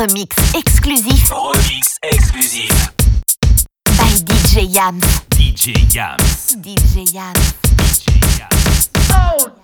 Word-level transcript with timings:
Remix 0.00 0.34
exclusif. 0.54 1.28
Remix 1.30 1.98
exclusif. 2.02 2.70
By 3.98 4.16
DJ 4.24 4.62
Yams. 4.74 5.04
DJ 5.28 5.74
Yams. 5.94 6.56
DJ 6.56 7.12
Yams. 7.12 7.54
DJ 7.76 8.38
Yams. 8.38 8.88
Oh 9.10 9.59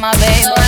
my 0.00 0.12
baby. 0.12 0.59